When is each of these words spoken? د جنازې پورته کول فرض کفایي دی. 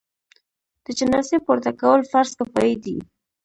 د 0.85 0.87
جنازې 0.99 1.37
پورته 1.45 1.71
کول 1.81 2.01
فرض 2.11 2.31
کفایي 2.39 2.75
دی. 2.83 2.97